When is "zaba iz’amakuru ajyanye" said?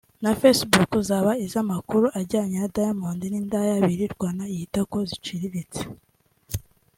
1.09-2.57